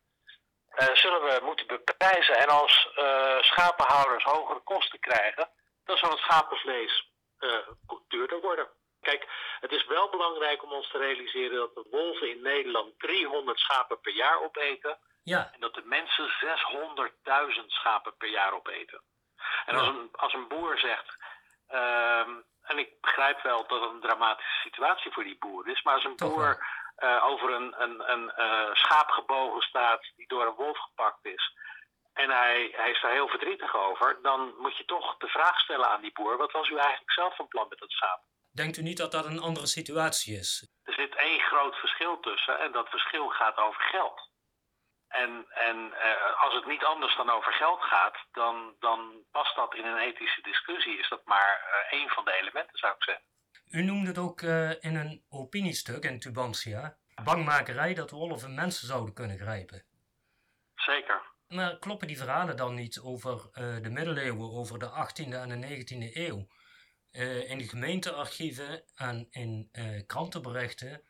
uh, 0.78 0.94
zullen 0.94 1.22
we 1.22 1.40
moeten 1.44 1.66
beprijzen. 1.66 2.38
En 2.38 2.48
als 2.48 2.88
uh, 2.96 3.40
schapenhouders 3.40 4.24
hogere 4.24 4.60
kosten 4.60 5.00
krijgen, 5.00 5.50
dan 5.84 5.96
zal 5.96 6.10
het 6.10 6.18
schapenvlees 6.18 7.10
uh, 7.38 7.68
duurder 8.08 8.40
worden. 8.40 8.68
Kijk, 9.00 9.28
het 9.60 9.72
is 9.72 9.86
wel 9.86 10.10
belangrijk 10.38 10.62
om 10.62 10.72
ons 10.72 10.90
te 10.90 10.98
realiseren 10.98 11.56
dat 11.56 11.74
de 11.74 11.86
wolven 11.90 12.30
in 12.30 12.42
Nederland 12.42 12.98
300 12.98 13.58
schapen 13.58 14.00
per 14.00 14.12
jaar 14.12 14.40
opeten. 14.40 14.98
Ja. 15.22 15.50
En 15.52 15.60
dat 15.60 15.74
de 15.74 15.82
mensen 15.84 16.28
600.000 17.60 17.66
schapen 17.66 18.16
per 18.16 18.28
jaar 18.28 18.52
opeten. 18.52 19.02
En 19.66 19.74
ja. 19.74 19.80
als, 19.80 19.88
een, 19.88 20.08
als 20.12 20.32
een 20.32 20.48
boer 20.48 20.78
zegt, 20.78 21.16
um, 21.68 22.44
en 22.62 22.78
ik 22.78 23.00
begrijp 23.00 23.42
wel 23.42 23.66
dat 23.66 23.80
het 23.80 23.90
een 23.90 24.00
dramatische 24.00 24.60
situatie 24.62 25.12
voor 25.12 25.24
die 25.24 25.38
boer 25.38 25.68
is, 25.68 25.82
maar 25.82 25.94
als 25.94 26.04
een 26.04 26.16
Toch 26.16 26.34
boer 26.34 26.66
uh, 26.98 27.24
over 27.24 27.50
een, 27.50 27.74
een, 27.82 28.12
een 28.12 28.32
uh, 28.38 28.74
schaap 28.74 29.10
gebogen 29.10 29.62
staat 29.62 30.12
die 30.16 30.26
door 30.28 30.46
een 30.46 30.54
wolf 30.54 30.78
gepakt 30.78 31.24
is. 31.24 31.56
En 32.12 32.30
hij, 32.30 32.68
hij 32.76 32.90
is 32.90 33.00
daar 33.00 33.12
heel 33.12 33.28
verdrietig 33.28 33.76
over, 33.76 34.18
dan 34.22 34.54
moet 34.58 34.76
je 34.76 34.84
toch 34.84 35.16
de 35.16 35.28
vraag 35.28 35.60
stellen 35.60 35.88
aan 35.88 36.00
die 36.00 36.12
boer: 36.12 36.36
wat 36.36 36.52
was 36.52 36.68
u 36.68 36.76
eigenlijk 36.76 37.12
zelf 37.12 37.36
van 37.36 37.48
plan 37.48 37.66
met 37.68 37.78
dat 37.78 37.90
schaap? 37.90 38.20
Denkt 38.62 38.76
u 38.76 38.82
niet 38.82 38.96
dat 38.96 39.12
dat 39.12 39.24
een 39.24 39.40
andere 39.40 39.66
situatie 39.66 40.38
is? 40.38 40.68
Er 40.82 40.94
zit 40.94 41.14
één 41.16 41.40
groot 41.40 41.74
verschil 41.74 42.20
tussen 42.20 42.60
en 42.60 42.72
dat 42.72 42.88
verschil 42.88 43.28
gaat 43.28 43.56
over 43.56 43.82
geld. 43.82 44.30
En, 45.08 45.46
en 45.50 45.76
uh, 45.76 46.42
als 46.44 46.54
het 46.54 46.66
niet 46.66 46.84
anders 46.84 47.16
dan 47.16 47.30
over 47.30 47.52
geld 47.52 47.82
gaat, 47.82 48.16
dan, 48.32 48.76
dan 48.78 49.24
past 49.30 49.56
dat 49.56 49.74
in 49.74 49.84
een 49.84 49.98
ethische 49.98 50.42
discussie. 50.42 50.98
Is 50.98 51.08
dat 51.08 51.24
maar 51.24 51.60
uh, 51.92 51.98
één 51.98 52.08
van 52.08 52.24
de 52.24 52.32
elementen, 52.32 52.78
zou 52.78 52.94
ik 52.94 53.02
zeggen. 53.02 53.24
U 53.70 53.82
noemde 53.82 54.08
het 54.08 54.18
ook 54.18 54.40
uh, 54.40 54.70
in 54.70 54.96
een 54.96 55.24
opiniestuk 55.28 56.04
in 56.04 56.20
Tubantia. 56.20 56.96
Bangmakerij 57.24 57.94
dat 57.94 58.10
wolven 58.10 58.54
mensen 58.54 58.86
zouden 58.86 59.14
kunnen 59.14 59.38
grijpen. 59.38 59.84
Zeker. 60.74 61.22
Maar 61.48 61.78
kloppen 61.78 62.06
die 62.06 62.18
verhalen 62.18 62.56
dan 62.56 62.74
niet 62.74 63.00
over 63.00 63.50
de 63.82 63.90
middeleeuwen, 63.90 64.50
over 64.50 64.78
de 64.78 64.86
18e 64.86 65.32
en 65.32 65.60
de 65.60 65.68
19e 65.68 66.16
eeuw? 66.16 66.46
Uh, 67.12 67.50
in 67.50 67.58
de 67.58 67.68
gemeentearchieven 67.68 68.84
en 68.94 69.26
in 69.30 69.68
uh, 69.72 70.06
krantenberichten, 70.06 71.04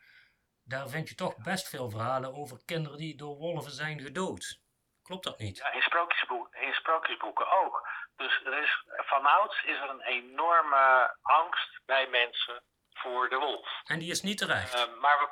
daar 0.64 0.88
vind 0.88 1.09
je 1.09 1.14
toch 1.14 1.37
best 1.37 1.69
veel 1.69 1.90
verhalen 1.90 2.35
over 2.35 2.64
kinderen 2.64 2.99
die 2.99 3.17
door 3.17 3.37
wolven 3.37 3.73
zijn 3.73 4.00
gedood. 4.00 4.61
Klopt 5.02 5.25
dat 5.25 5.38
niet? 5.38 5.57
Ja, 5.57 5.73
in, 5.73 5.83
sprookjesboeken, 5.83 6.61
in 6.61 6.73
sprookjesboeken 6.73 7.50
ook. 7.50 7.88
Dus 8.17 8.45
er 8.45 8.62
is, 8.62 8.85
vanouds 8.97 9.62
is 9.64 9.76
er 9.76 9.90
een 9.90 10.02
enorme 10.02 11.17
angst 11.23 11.81
bij 11.87 12.09
mensen 12.09 12.62
voor 12.93 13.28
de 13.28 13.37
wolf. 13.37 13.69
En 13.85 13.99
die 13.99 14.11
is 14.11 14.23
niet 14.23 14.38
terecht? 14.38 14.75
Uh, 14.75 15.00
maar 15.00 15.19
we, 15.19 15.28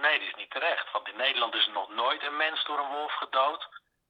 nee, 0.00 0.18
die 0.18 0.28
is 0.28 0.34
niet 0.34 0.50
terecht. 0.50 0.92
Want 0.92 1.08
in 1.08 1.16
Nederland 1.16 1.54
is 1.54 1.66
er 1.66 1.72
nog 1.72 1.88
nooit 1.88 2.22
een 2.22 2.36
mens 2.36 2.64
door 2.64 2.78
een 2.78 2.90
wolf 2.90 3.12
gedood. 3.12 3.68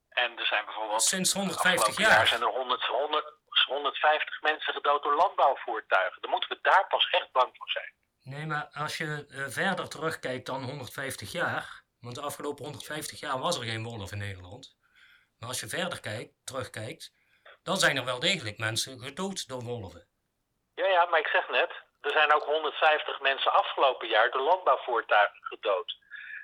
En 0.09 0.39
er 0.39 0.47
zijn 0.47 0.65
bijvoorbeeld... 0.65 1.03
Sinds 1.03 1.33
150 1.33 1.97
jaar? 1.97 2.11
jaar 2.11 2.27
zijn 2.27 2.41
er 2.41 2.49
100, 2.49 2.85
100 2.85 3.40
150 3.67 4.41
mensen 4.43 4.73
gedood 4.73 5.03
door 5.03 5.15
landbouwvoertuigen. 5.15 6.23
Dan 6.23 6.31
moeten 6.31 6.49
we 6.49 6.59
daar 6.63 6.87
pas 6.89 7.11
echt 7.11 7.33
bang 7.33 7.57
voor 7.57 7.71
zijn. 7.71 7.93
Nee, 8.23 8.47
maar 8.47 8.69
als 8.73 8.97
je 8.97 9.27
uh, 9.29 9.47
verder 9.49 9.89
terugkijkt 9.89 10.47
dan 10.47 10.63
150 10.63 11.33
jaar, 11.33 11.83
want 12.01 12.15
de 12.15 12.21
afgelopen 12.21 12.65
150 12.65 13.21
jaar 13.21 13.39
was 13.39 13.59
er 13.59 13.65
geen 13.65 13.85
wolf 13.85 14.13
in 14.13 14.19
Nederland. 14.19 14.77
Maar 15.39 15.49
als 15.49 15.61
je 15.61 15.69
verder 15.69 16.01
kijkt, 16.01 16.33
terugkijkt, 16.45 17.13
dan 17.63 17.77
zijn 17.77 17.97
er 17.97 18.05
wel 18.05 18.19
degelijk 18.19 18.59
mensen 18.59 19.01
gedood 19.01 19.49
door 19.49 19.63
wolven. 19.63 20.09
Ja, 20.75 20.87
ja, 20.87 21.05
maar 21.05 21.21
ik 21.21 21.27
zeg 21.27 21.49
net, 21.49 21.73
er 22.01 22.11
zijn 22.11 22.33
ook 22.35 22.45
150 22.45 23.21
mensen 23.21 23.53
afgelopen 23.53 24.09
jaar 24.09 24.31
door 24.31 24.43
landbouwvoertuigen 24.43 25.45
gedood. 25.45 25.99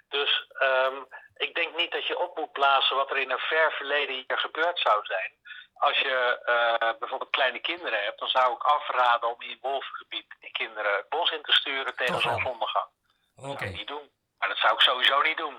Dus 0.09 0.47
ehm, 0.49 0.97
ik 1.35 1.55
denk 1.55 1.77
niet 1.77 1.93
dat 1.93 2.07
je 2.07 2.19
op 2.19 2.37
moet 2.37 2.53
blazen 2.53 2.97
wat 2.97 3.11
er 3.11 3.17
in 3.17 3.31
een 3.31 3.39
ver 3.39 3.73
verleden 3.73 4.15
hier 4.15 4.39
gebeurd 4.39 4.79
zou 4.79 5.05
zijn. 5.05 5.33
Als 5.77 5.99
je 5.99 6.39
uh, 6.47 6.99
bijvoorbeeld 6.99 7.31
kleine 7.31 7.61
kinderen 7.61 8.05
hebt, 8.05 8.19
dan 8.19 8.29
zou 8.29 8.55
ik 8.55 8.63
afraden 8.63 9.35
om 9.35 9.43
in 9.43 9.51
het 9.51 9.61
wolvengebied 9.61 10.27
die 10.41 10.51
kinderen 10.51 10.97
het 10.97 11.09
bos 11.09 11.31
in 11.31 11.43
te 11.43 11.53
sturen 11.53 11.97
tegen 11.97 12.21
zonsondergang. 12.21 12.89
Oké. 13.37 13.49
Okay. 13.49 13.69
niet 13.69 13.87
doen. 13.87 14.11
Maar 14.39 14.49
dat 14.49 14.59
zou 14.59 14.75
ik 14.75 14.81
sowieso 14.81 15.23
niet 15.23 15.37
doen. 15.37 15.57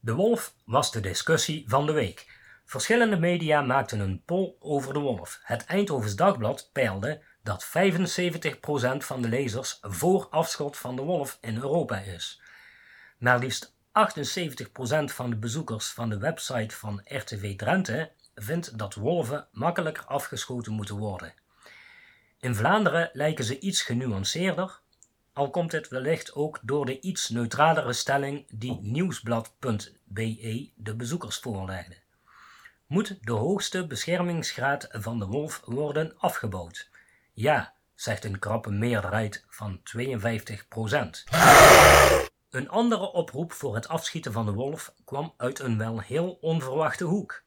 De 0.00 0.14
wolf 0.14 0.52
was 0.64 0.92
de 0.92 1.00
discussie 1.00 1.64
van 1.68 1.86
de 1.86 1.92
week. 1.92 2.26
Verschillende 2.64 3.18
media 3.18 3.60
maakten 3.60 4.00
een 4.00 4.22
poll 4.26 4.54
over 4.60 4.92
de 4.92 4.98
wolf. 4.98 5.38
Het 5.42 5.66
Eindhovens 5.66 6.16
Dagblad 6.16 6.70
peilde 6.72 7.22
dat 7.42 7.66
75% 7.66 7.68
van 8.98 9.22
de 9.22 9.28
lezers 9.28 9.78
voor 9.82 10.26
afschot 10.30 10.76
van 10.76 10.96
de 10.96 11.02
wolf 11.02 11.38
in 11.40 11.56
Europa 11.56 11.96
is. 11.96 12.42
Maar 13.18 13.38
liefst 13.38 13.72
78% 13.72 13.74
van 15.04 15.30
de 15.30 15.36
bezoekers 15.36 15.92
van 15.92 16.08
de 16.08 16.18
website 16.18 16.76
van 16.76 17.00
RTV 17.04 17.56
Drenthe 17.56 18.12
vindt 18.40 18.78
dat 18.78 18.94
wolven 18.94 19.48
makkelijker 19.52 20.04
afgeschoten 20.04 20.72
moeten 20.72 20.96
worden. 20.96 21.34
In 22.40 22.54
Vlaanderen 22.54 23.10
lijken 23.12 23.44
ze 23.44 23.58
iets 23.58 23.82
genuanceerder, 23.82 24.80
al 25.32 25.50
komt 25.50 25.70
dit 25.70 25.88
wellicht 25.88 26.34
ook 26.34 26.58
door 26.62 26.86
de 26.86 27.00
iets 27.00 27.28
neutralere 27.28 27.92
stelling 27.92 28.46
die 28.50 28.78
nieuwsblad.be 28.80 30.70
de 30.74 30.96
bezoekers 30.96 31.38
voorlegde. 31.38 31.96
Moet 32.86 33.18
de 33.20 33.32
hoogste 33.32 33.86
beschermingsgraad 33.86 34.88
van 34.90 35.18
de 35.18 35.26
wolf 35.26 35.62
worden 35.64 36.18
afgebouwd? 36.18 36.90
Ja, 37.32 37.74
zegt 37.94 38.24
een 38.24 38.38
krappe 38.38 38.70
meerderheid 38.70 39.44
van 39.48 39.80
52% 39.82 39.88
Een 42.50 42.68
andere 42.68 43.12
oproep 43.12 43.52
voor 43.52 43.74
het 43.74 43.88
afschieten 43.88 44.32
van 44.32 44.46
de 44.46 44.52
wolf 44.52 44.94
kwam 45.04 45.34
uit 45.36 45.58
een 45.58 45.78
wel 45.78 46.00
heel 46.00 46.38
onverwachte 46.40 47.04
hoek. 47.04 47.46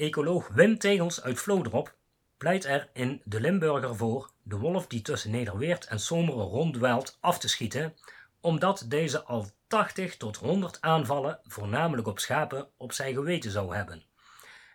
Ecoloog 0.00 0.48
Wim 0.48 0.78
Tegels 0.78 1.22
uit 1.22 1.40
Vlodrop 1.40 1.96
pleit 2.36 2.64
er 2.64 2.88
in 2.92 3.22
de 3.24 3.40
Limburger 3.40 3.96
voor 3.96 4.30
de 4.42 4.56
wolf 4.56 4.86
die 4.86 5.02
tussen 5.02 5.30
Nederweert 5.30 5.86
en 5.86 6.00
Zomeren 6.00 6.44
ronddwelt 6.44 7.18
af 7.20 7.38
te 7.38 7.48
schieten, 7.48 7.96
omdat 8.40 8.84
deze 8.88 9.22
al 9.22 9.50
80 9.66 10.16
tot 10.16 10.36
100 10.36 10.80
aanvallen, 10.80 11.40
voornamelijk 11.42 12.06
op 12.06 12.18
schapen, 12.18 12.68
op 12.76 12.92
zijn 12.92 13.14
geweten 13.14 13.50
zou 13.50 13.74
hebben. 13.74 14.02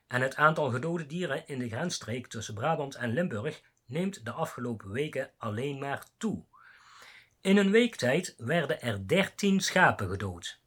En 0.07 0.21
het 0.21 0.35
aantal 0.35 0.69
gedode 0.69 1.05
dieren 1.05 1.47
in 1.47 1.59
de 1.59 1.69
grensstreek 1.69 2.27
tussen 2.27 2.53
Brabant 2.53 2.95
en 2.95 3.13
Limburg 3.13 3.61
neemt 3.85 4.25
de 4.25 4.31
afgelopen 4.31 4.91
weken 4.91 5.31
alleen 5.37 5.79
maar 5.79 6.05
toe. 6.17 6.43
In 7.41 7.57
een 7.57 7.71
week 7.71 7.95
tijd 7.95 8.35
werden 8.37 8.81
er 8.81 9.07
13 9.07 9.61
schapen 9.61 10.09
gedood. 10.09 10.59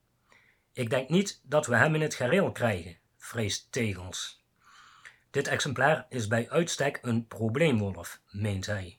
Ik 0.72 0.90
denk 0.90 1.08
niet 1.08 1.40
dat 1.44 1.66
we 1.66 1.76
hem 1.76 1.94
in 1.94 2.02
het 2.02 2.14
gareel 2.14 2.52
krijgen, 2.52 2.98
vreest 3.16 3.72
Tegels. 3.72 4.37
Dit 5.30 5.48
exemplaar 5.48 6.06
is 6.08 6.26
bij 6.26 6.50
uitstek 6.50 6.98
een 7.02 7.26
probleemwolf, 7.26 8.20
meent 8.30 8.66
hij. 8.66 8.98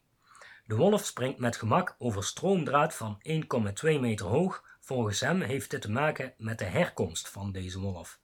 De 0.65 0.75
wolf 0.75 1.05
springt 1.05 1.39
met 1.39 1.57
gemak 1.57 1.95
over 1.97 2.23
stroomdraad 2.23 2.95
van 2.95 3.21
1,2 3.27 3.99
meter 3.99 4.25
hoog. 4.25 4.63
Volgens 4.79 5.19
hem 5.19 5.41
heeft 5.41 5.71
dit 5.71 5.81
te 5.81 5.91
maken 5.91 6.33
met 6.37 6.59
de 6.59 6.65
herkomst 6.65 7.29
van 7.29 7.51
deze 7.51 7.79
wolf. 7.79 8.19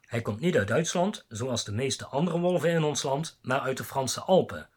Hij 0.00 0.22
komt 0.22 0.40
niet 0.40 0.56
uit 0.56 0.68
Duitsland, 0.68 1.24
zoals 1.28 1.64
de 1.64 1.72
meeste 1.72 2.06
andere 2.06 2.38
wolven 2.38 2.70
in 2.70 2.82
ons 2.82 3.02
land, 3.02 3.38
maar 3.42 3.60
uit 3.60 3.76
de 3.76 3.84
Franse 3.84 4.20
Alpen. 4.20 4.68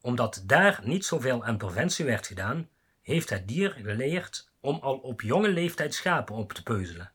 Omdat 0.00 0.42
daar 0.46 0.80
niet 0.82 1.04
zoveel 1.04 1.44
aan 1.44 1.56
preventie 1.56 2.04
werd 2.04 2.26
gedaan, 2.26 2.68
heeft 3.02 3.30
het 3.30 3.48
dier 3.48 3.70
geleerd 3.70 4.50
om 4.60 4.78
al 4.80 4.96
op 4.96 5.20
jonge 5.20 5.48
leeftijd 5.48 5.94
schapen 5.94 6.34
op 6.34 6.52
te 6.52 6.62
peuzelen. 6.62 7.12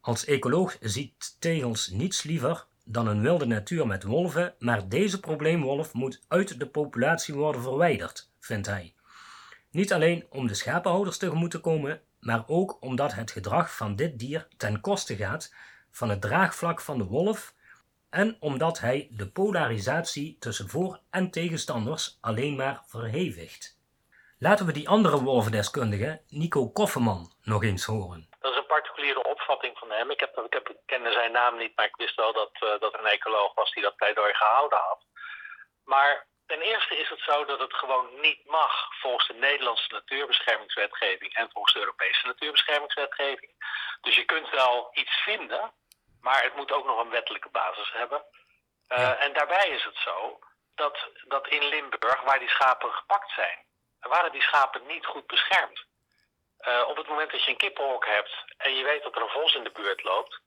Als 0.00 0.24
ecoloog 0.24 0.76
ziet 0.80 1.36
Tegels 1.38 1.88
niets 1.88 2.22
liever 2.22 2.66
dan 2.92 3.06
een 3.06 3.22
wilde 3.22 3.46
natuur 3.46 3.86
met 3.86 4.02
wolven, 4.02 4.54
maar 4.58 4.88
deze 4.88 5.20
probleemwolf 5.20 5.92
moet 5.92 6.24
uit 6.28 6.58
de 6.58 6.66
populatie 6.66 7.34
worden 7.34 7.62
verwijderd, 7.62 8.30
vindt 8.40 8.66
hij. 8.66 8.94
Niet 9.70 9.92
alleen 9.92 10.26
om 10.30 10.46
de 10.46 10.54
schapenhouders 10.54 11.18
tegemoet 11.18 11.50
te 11.50 11.60
komen, 11.60 12.00
maar 12.20 12.44
ook 12.46 12.76
omdat 12.80 13.14
het 13.14 13.30
gedrag 13.30 13.76
van 13.76 13.96
dit 13.96 14.18
dier 14.18 14.48
ten 14.56 14.80
koste 14.80 15.16
gaat 15.16 15.54
van 15.90 16.08
het 16.08 16.20
draagvlak 16.20 16.80
van 16.80 16.98
de 16.98 17.04
wolf 17.04 17.54
en 18.10 18.36
omdat 18.40 18.80
hij 18.80 19.08
de 19.10 19.28
polarisatie 19.28 20.36
tussen 20.38 20.68
voor- 20.68 21.00
en 21.10 21.30
tegenstanders 21.30 22.18
alleen 22.20 22.56
maar 22.56 22.82
verhevigt. 22.86 23.78
Laten 24.38 24.66
we 24.66 24.72
die 24.72 24.88
andere 24.88 25.22
wolvendeskundige, 25.22 26.20
Nico 26.28 26.68
Koffeman, 26.68 27.32
nog 27.42 27.64
eens 27.64 27.84
horen. 27.84 28.28
Dat 28.40 28.52
is 28.52 28.58
een 28.58 28.66
particuliere 28.66 29.22
opvatting 29.50 29.78
van 29.78 29.90
hem. 29.90 30.10
Ik, 30.10 30.20
heb, 30.20 30.38
ik, 30.38 30.52
heb, 30.52 30.72
kende 30.86 31.12
zijn 31.12 31.32
naam 31.32 31.56
niet, 31.56 31.76
maar 31.76 31.86
ik 31.86 31.96
wist 31.96 32.16
wel 32.16 32.32
dat, 32.32 32.50
uh, 32.60 32.78
dat 32.80 32.94
er 32.94 33.00
een 33.00 33.16
ecoloog 33.18 33.54
was 33.54 33.72
die 33.72 33.82
dat 33.82 33.96
pleidooi 33.96 34.34
gehouden 34.34 34.78
had. 34.78 35.04
Maar 35.84 36.26
ten 36.46 36.60
eerste 36.60 36.96
is 36.96 37.08
het 37.08 37.20
zo 37.20 37.44
dat 37.44 37.58
het 37.58 37.74
gewoon 37.74 38.20
niet 38.20 38.46
mag 38.46 38.88
volgens 39.00 39.26
de 39.26 39.34
Nederlandse 39.34 39.92
natuurbeschermingswetgeving 39.92 41.34
en 41.34 41.50
volgens 41.52 41.72
de 41.72 41.80
Europese 41.80 42.26
natuurbeschermingswetgeving. 42.26 43.52
Dus 44.00 44.14
je 44.14 44.24
kunt 44.24 44.50
wel 44.50 44.90
iets 44.92 45.22
vinden, 45.22 45.72
maar 46.20 46.42
het 46.42 46.56
moet 46.56 46.72
ook 46.72 46.84
nog 46.84 47.00
een 47.00 47.10
wettelijke 47.10 47.50
basis 47.50 47.92
hebben. 47.92 48.24
Uh, 48.88 49.22
en 49.22 49.32
daarbij 49.32 49.68
is 49.68 49.84
het 49.84 49.96
zo 49.96 50.38
dat, 50.74 50.98
dat 51.28 51.48
in 51.48 51.64
Limburg, 51.64 52.20
waar 52.20 52.38
die 52.38 52.48
schapen 52.48 52.92
gepakt 52.92 53.30
zijn, 53.30 53.58
waren 54.00 54.32
die 54.32 54.42
schapen 54.42 54.86
niet 54.86 55.06
goed 55.06 55.26
beschermd. 55.26 55.88
Uh, 56.68 56.88
op 56.88 56.96
het 56.96 57.08
moment 57.08 57.30
dat 57.30 57.44
je 57.44 57.50
een 57.50 57.56
kippenhok 57.56 58.06
hebt 58.06 58.44
en 58.56 58.74
je 58.74 58.84
weet 58.84 59.02
dat 59.02 59.16
er 59.16 59.22
een 59.22 59.28
vos 59.28 59.54
in 59.54 59.64
de 59.64 59.70
buurt 59.70 60.02
loopt, 60.02 60.40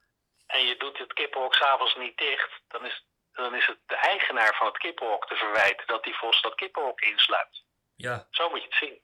en 0.46 0.66
je 0.66 0.78
doet 0.78 0.98
het 0.98 1.14
kippenhok 1.14 1.54
s'avonds 1.54 1.96
niet 1.96 2.18
dicht, 2.18 2.52
dan 2.68 2.86
is, 2.86 3.06
dan 3.32 3.56
is 3.56 3.66
het 3.66 3.80
de 3.86 3.96
eigenaar 3.96 4.56
van 4.56 4.68
het 4.68 4.78
kippenhok 4.78 5.28
te 5.28 5.36
verwijten 5.36 5.88
dat 5.88 6.04
die 6.04 6.16
vos 6.16 6.42
dat 6.42 6.56
kippenhok 6.56 7.02
insluit. 7.02 7.64
Ja. 7.96 8.28
Zo 8.32 8.50
moet 8.50 8.62
je 8.62 8.68
het 8.68 8.78
zien. 8.78 9.02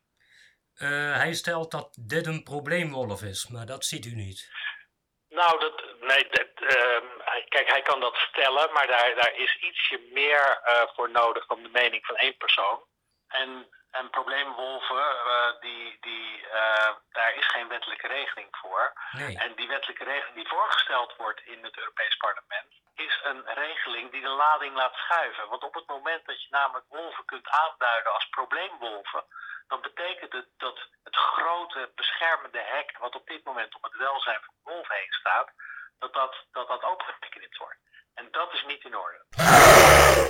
Uh, 0.76 1.16
hij 1.16 1.34
stelt 1.34 1.72
dat 1.72 1.98
dit 2.00 2.26
een 2.26 2.44
probleemwolf 2.44 3.22
is, 3.22 3.48
maar 3.48 3.66
dat 3.66 3.86
ziet 3.86 4.06
u 4.06 4.16
niet. 4.16 4.50
Nou, 5.30 5.60
dat, 5.60 5.84
nee, 6.00 6.28
dat, 6.30 6.48
uh, 6.60 7.00
kijk, 7.48 7.68
hij 7.68 7.82
kan 7.82 8.00
dat 8.00 8.16
stellen, 8.16 8.74
maar 8.74 8.88
daar, 8.88 9.16
daar 9.16 9.36
is 9.36 9.58
ietsje 9.62 10.00
meer 10.12 10.62
uh, 10.66 10.84
voor 10.96 11.10
nodig 11.10 11.46
dan 11.46 11.64
de 11.64 11.70
mening 11.70 12.06
van 12.06 12.16
één 12.16 12.38
persoon. 12.38 12.84
En, 13.28 13.70
en 13.92 14.10
probleemwolven, 14.10 15.16
uh, 15.26 15.60
die, 15.60 15.98
die, 16.02 16.48
daar 17.12 17.34
is 17.34 17.48
geen 17.48 17.68
wettelijke 17.68 18.08
regeling 18.08 18.48
voor. 18.52 18.94
Nee. 19.12 19.38
En 19.38 19.56
die 19.56 19.68
wettelijke 19.68 20.04
regeling 20.04 20.36
die 20.36 20.48
voorgesteld 20.48 21.16
wordt 21.16 21.42
in 21.42 21.64
het 21.64 21.78
Europees 21.78 22.16
Parlement, 22.18 22.74
is 22.96 23.20
een 23.24 23.44
regeling 23.54 24.12
die 24.12 24.22
de 24.22 24.28
lading 24.44 24.76
laat 24.76 24.96
schuiven. 24.96 25.50
Want 25.50 25.64
op 25.64 25.74
het 25.74 25.88
moment 25.88 26.26
dat 26.26 26.44
je 26.44 26.48
namelijk 26.50 26.86
wolven 26.90 27.26
kunt 27.26 27.50
aanduiden 27.50 28.14
als 28.14 28.30
probleemwolven, 28.30 29.24
dan 29.68 29.82
betekent 29.82 30.34
het 30.34 30.48
dat 30.58 30.80
het 31.04 31.16
grote 31.16 31.92
beschermende 31.96 32.62
hek, 32.62 32.98
wat 32.98 33.16
op 33.16 33.28
dit 33.28 33.44
moment 33.44 33.76
op 33.76 33.84
het 33.84 33.96
welzijn 33.96 34.40
van 34.46 34.54
de 34.64 34.72
wolf 34.72 34.88
heen 34.88 35.12
staat, 35.12 35.50
dat 36.00 36.14
dat, 36.14 36.46
dat, 36.52 36.68
dat 36.68 36.84
opengetekend 36.84 37.58
wordt. 37.58 37.80
En 38.20 38.28
dat 38.32 38.54
is 38.54 38.66
niet 38.68 38.84
in 38.84 38.98
orde. 38.98 39.18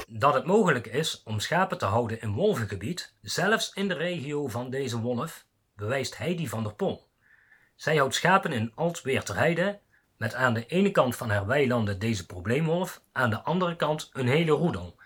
Dat 0.08 0.34
het 0.34 0.46
mogelijk 0.46 0.88
is 0.88 1.24
om 1.24 1.40
schapen 1.40 1.78
te 1.78 1.86
houden 1.86 2.22
in 2.22 2.34
wolvengebied, 2.34 3.14
zelfs 3.22 3.74
in 3.74 3.88
de 3.88 3.94
regio 3.94 4.48
van 4.48 4.70
deze 4.70 5.00
wolf, 5.00 5.46
bewijst 5.76 6.18
Heidi 6.18 6.48
van 6.48 6.64
der 6.64 6.74
Pol. 6.74 7.10
Zij 7.76 7.96
houdt 7.96 8.16
schapen 8.16 8.52
in 8.52 8.72
Alt-Weerterheide, 8.76 9.80
met 10.18 10.34
aan 10.34 10.54
de 10.54 10.66
ene 10.66 10.92
kant 10.92 11.16
van 11.16 11.30
haar 11.30 11.46
weilanden 11.46 12.00
deze 12.00 12.26
probleemwolf, 12.26 13.02
aan 13.12 13.30
de 13.30 13.42
andere 13.42 13.76
kant 13.76 14.10
een 14.14 14.28
hele 14.28 14.52
roedel. 14.52 15.00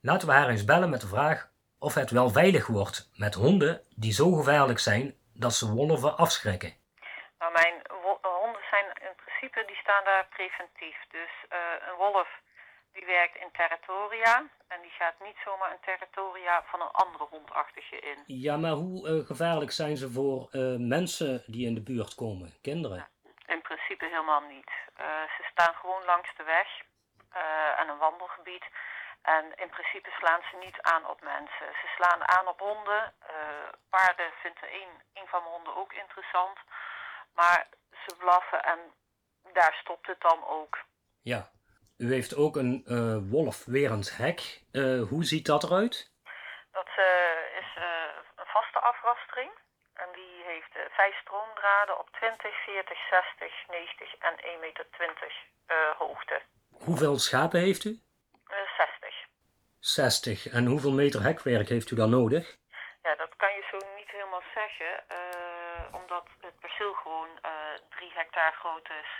Laten 0.00 0.28
we 0.28 0.34
haar 0.34 0.48
eens 0.48 0.64
bellen 0.64 0.90
met 0.90 1.00
de 1.00 1.06
vraag 1.06 1.50
of 1.78 1.94
het 1.94 2.10
wel 2.10 2.30
veilig 2.30 2.66
wordt 2.66 3.10
met 3.14 3.34
honden 3.34 3.82
die 3.96 4.12
zo 4.12 4.32
gevaarlijk 4.32 4.78
zijn 4.78 5.14
dat 5.34 5.54
ze 5.54 5.72
wolven 5.72 6.16
afschrikken. 6.16 6.74
Nou, 7.38 7.52
mijn 7.52 7.82
honden 8.22 8.62
zijn 8.70 8.84
in 8.84 9.14
principe, 9.38 9.66
die 9.66 9.76
staan 9.76 10.04
daar 10.04 10.26
preventief. 10.26 10.96
Dus 11.08 11.32
uh, 11.52 11.58
een 11.88 11.96
wolf 11.96 12.28
die 12.92 13.06
werkt 13.06 13.36
in 13.36 13.50
territoria 13.52 14.34
en 14.68 14.80
die 14.80 14.90
gaat 14.90 15.14
niet 15.20 15.36
zomaar 15.44 15.70
een 15.70 15.86
territoria 15.90 16.64
van 16.70 16.80
een 16.80 16.90
andere 17.04 17.26
hond 17.30 17.50
achter 17.50 17.82
je 17.90 17.98
in. 18.00 18.18
Ja, 18.26 18.56
maar 18.56 18.70
hoe 18.70 19.08
uh, 19.08 19.26
gevaarlijk 19.26 19.70
zijn 19.70 19.96
ze 19.96 20.10
voor 20.10 20.48
uh, 20.52 20.76
mensen 20.78 21.42
die 21.46 21.66
in 21.66 21.74
de 21.74 21.82
buurt 21.82 22.14
komen, 22.14 22.48
kinderen? 22.62 22.96
Ja, 22.96 23.08
in 23.54 23.62
principe 23.62 24.04
helemaal 24.04 24.44
niet. 24.56 24.70
ze 25.36 25.42
staan 25.52 25.74
gewoon 25.74 26.04
langs 26.04 26.30
de 26.36 26.42
weg 26.42 26.68
en 27.80 27.88
een 27.88 27.98
wandelgebied. 27.98 28.64
En 29.22 29.44
in 29.56 29.68
principe 29.68 30.10
slaan 30.18 30.42
ze 30.50 30.56
niet 30.66 30.78
aan 30.82 31.06
op 31.06 31.20
mensen. 31.22 31.68
Ze 31.80 31.88
slaan 31.96 32.28
aan 32.28 32.48
op 32.48 32.60
honden. 32.60 33.02
Uh, 33.22 33.68
paarden 33.90 34.30
vindt 34.42 34.62
een, 34.62 34.92
een 35.18 35.28
van 35.32 35.42
mijn 35.42 35.54
honden 35.54 35.76
ook 35.76 35.92
interessant. 35.92 36.58
Maar 37.34 37.66
ze 38.04 38.16
blaffen 38.16 38.62
en 38.62 38.78
daar 39.60 39.74
stopt 39.82 40.06
het 40.06 40.20
dan 40.20 40.40
ook. 40.46 40.78
Ja. 41.22 41.50
U 41.96 42.12
heeft 42.12 42.36
ook 42.36 42.56
een 42.56 42.84
uh, 42.86 43.16
wolfwerend 43.30 44.16
hek. 44.16 44.62
Uh, 44.72 45.08
hoe 45.08 45.24
ziet 45.24 45.46
dat 45.46 45.62
eruit? 45.62 45.96
Dat 46.72 46.86
is 46.86 46.94
versnellering. 49.38 49.50
En 49.94 50.08
die 50.12 50.42
heeft 50.44 50.92
vijf 50.94 51.14
stroomdraden 51.20 51.98
op 51.98 52.08
20, 52.10 52.64
40, 52.64 52.98
60, 53.10 53.66
90 53.68 54.14
en 54.18 54.34
1,20 54.54 54.60
meter 54.60 54.86
uh, 55.68 55.76
hoogte. 55.98 56.42
Hoeveel 56.70 57.18
schapen 57.18 57.60
heeft 57.60 57.84
u? 57.84 58.00
60. 58.76 59.14
60. 59.78 60.46
En 60.46 60.66
hoeveel 60.66 60.92
meter 60.92 61.22
hekwerk 61.22 61.68
heeft 61.68 61.90
u 61.90 61.96
dan 61.96 62.10
nodig? 62.10 62.56
Ja, 63.02 63.14
dat 63.14 63.36
kan 63.36 63.52
je 63.52 63.64
zo 63.70 63.78
niet 63.96 64.10
helemaal 64.10 64.42
zeggen, 64.54 64.90
omdat 65.92 66.26
het 66.40 66.58
perceel 66.60 66.92
gewoon 66.92 67.28
3 67.88 68.12
hectare 68.14 68.56
groot 68.56 68.88
is. 69.02 69.10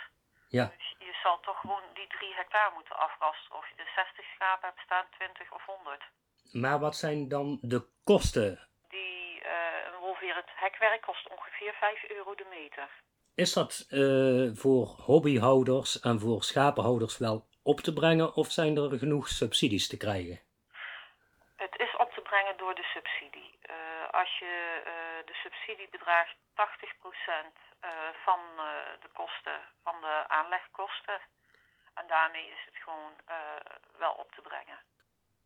Ja. 0.49 0.65
Dus 0.77 0.95
je 0.99 1.13
zal 1.23 1.39
toch 1.39 1.59
gewoon 1.59 1.83
die 1.93 2.07
3 2.07 2.33
hectare 2.33 2.73
moeten 2.73 2.97
afrasten. 2.97 3.55
Of 3.55 3.69
je 3.69 3.75
de 3.75 3.89
60 3.95 4.25
schapen 4.35 4.67
hebt 4.67 4.81
staan, 4.85 5.05
20 5.17 5.53
of 5.53 5.65
100. 5.65 6.03
Maar 6.51 6.79
wat 6.79 6.95
zijn 6.95 7.27
dan 7.27 7.57
de 7.61 7.81
kosten? 8.03 8.67
Die 8.89 9.41
uh, 9.41 10.01
ongeveer 10.01 10.35
het 10.35 10.51
hekwerk 10.55 11.01
kost 11.01 11.29
ongeveer 11.29 11.73
5 11.73 12.09
euro 12.09 12.35
de 12.35 12.45
meter. 12.49 12.89
Is 13.35 13.53
dat 13.53 13.87
uh, 13.89 14.55
voor 14.55 14.85
hobbyhouders 14.85 15.99
en 15.99 16.19
voor 16.19 16.43
schapenhouders 16.43 17.17
wel 17.17 17.47
op 17.63 17.79
te 17.79 17.93
brengen 17.93 18.35
of 18.35 18.51
zijn 18.51 18.77
er 18.77 18.97
genoeg 18.97 19.27
subsidies 19.27 19.87
te 19.87 19.97
krijgen? 19.97 20.39
Het 21.55 21.75
is 21.77 21.95
op 21.97 22.11
te 22.13 22.21
brengen 22.21 22.57
door 22.57 22.75
de 22.75 22.87
subsidie. 22.93 23.57
Uh, 23.69 23.75
als 24.11 24.37
je 24.39 24.81
de 25.25 25.33
subsidie 25.33 25.89
bedraagt 25.89 26.35
80% 26.35 26.37
van 28.23 28.39
de 29.01 29.09
kosten, 29.13 29.59
van 29.83 30.01
de 30.01 30.23
aanlegkosten. 30.27 31.19
En 31.93 32.07
daarmee 32.07 32.47
is 32.47 32.65
het 32.65 32.75
gewoon 32.83 33.13
wel 33.97 34.11
op 34.11 34.31
te 34.31 34.41
brengen. 34.41 34.79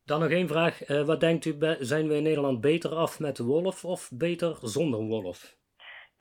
Dan 0.05 0.19
nog 0.19 0.29
één 0.29 0.47
vraag. 0.47 0.75
Uh, 0.89 1.05
wat 1.11 1.19
denkt 1.19 1.45
u, 1.45 1.51
zijn 1.79 2.07
we 2.07 2.15
in 2.15 2.23
Nederland 2.23 2.61
beter 2.61 2.91
af 2.95 3.19
met 3.19 3.35
de 3.35 3.43
wolf 3.43 3.85
of 3.85 4.01
beter 4.11 4.51
zonder 4.61 4.99
wolf? 4.99 5.39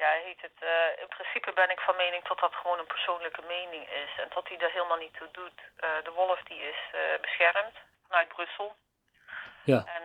Ja, 0.02 0.10
heet 0.26 0.40
het, 0.40 0.58
uh, 0.62 1.02
in 1.02 1.08
principe 1.16 1.52
ben 1.52 1.70
ik 1.70 1.80
van 1.80 1.96
mening 1.96 2.22
dat 2.28 2.38
dat 2.38 2.54
gewoon 2.54 2.78
een 2.78 2.94
persoonlijke 2.96 3.42
mening 3.48 3.82
is. 4.04 4.12
En 4.22 4.28
dat 4.34 4.48
hij 4.48 4.58
er 4.58 4.70
helemaal 4.70 5.02
niet 5.04 5.14
toe 5.18 5.28
doet. 5.32 5.58
Uh, 5.60 6.04
de 6.04 6.12
wolf 6.14 6.40
die 6.42 6.60
is 6.72 6.80
beschermd 7.20 7.76
vanuit 8.08 8.28
Brussel. 8.28 8.76
Ja. 9.64 9.84
En 9.84 10.02